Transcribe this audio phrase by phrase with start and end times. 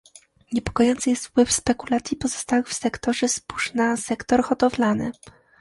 [0.53, 5.11] Niepokojący jest wpływ spekulacji powstałych w sektorze zbóż na sektor hodowlany